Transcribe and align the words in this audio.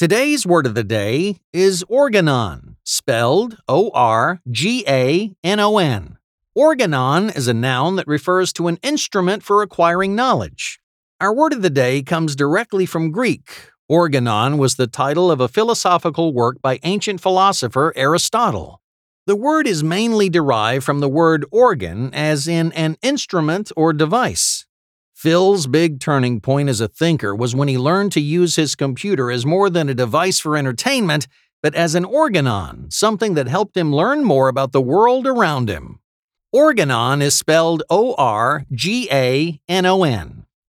Today's 0.00 0.46
word 0.46 0.64
of 0.64 0.74
the 0.74 0.82
day 0.82 1.36
is 1.52 1.84
organon, 1.86 2.76
spelled 2.84 3.58
O 3.68 3.90
R 3.92 4.40
G 4.50 4.82
A 4.88 5.36
N 5.44 5.60
O 5.60 5.76
N. 5.76 6.16
Organon 6.54 7.28
is 7.28 7.48
a 7.48 7.52
noun 7.52 7.96
that 7.96 8.06
refers 8.06 8.50
to 8.54 8.68
an 8.68 8.78
instrument 8.82 9.42
for 9.42 9.60
acquiring 9.60 10.14
knowledge. 10.14 10.80
Our 11.20 11.34
word 11.34 11.52
of 11.52 11.60
the 11.60 11.68
day 11.68 12.02
comes 12.02 12.34
directly 12.34 12.86
from 12.86 13.10
Greek. 13.10 13.68
Organon 13.90 14.56
was 14.56 14.76
the 14.76 14.86
title 14.86 15.30
of 15.30 15.38
a 15.38 15.48
philosophical 15.48 16.32
work 16.32 16.62
by 16.62 16.80
ancient 16.82 17.20
philosopher 17.20 17.92
Aristotle. 17.94 18.80
The 19.26 19.36
word 19.36 19.66
is 19.66 19.84
mainly 19.84 20.30
derived 20.30 20.82
from 20.82 21.00
the 21.00 21.10
word 21.10 21.44
organ, 21.50 22.14
as 22.14 22.48
in 22.48 22.72
an 22.72 22.96
instrument 23.02 23.70
or 23.76 23.92
device. 23.92 24.59
Phil's 25.20 25.66
big 25.66 26.00
turning 26.00 26.40
point 26.40 26.70
as 26.70 26.80
a 26.80 26.88
thinker 26.88 27.34
was 27.34 27.54
when 27.54 27.68
he 27.68 27.76
learned 27.76 28.10
to 28.12 28.22
use 28.22 28.56
his 28.56 28.74
computer 28.74 29.30
as 29.30 29.44
more 29.44 29.68
than 29.68 29.90
a 29.90 29.94
device 29.94 30.40
for 30.40 30.56
entertainment, 30.56 31.28
but 31.62 31.74
as 31.74 31.94
an 31.94 32.06
organon, 32.06 32.90
something 32.90 33.34
that 33.34 33.46
helped 33.46 33.76
him 33.76 33.94
learn 33.94 34.24
more 34.24 34.48
about 34.48 34.72
the 34.72 34.80
world 34.80 35.26
around 35.26 35.68
him. 35.68 36.00
Organon 36.54 37.20
is 37.20 37.36
spelled 37.36 37.82
O 37.90 38.14
R 38.14 38.64
G 38.72 39.10
A 39.12 39.60
N 39.68 39.84
O 39.84 40.04
N. 40.04 40.39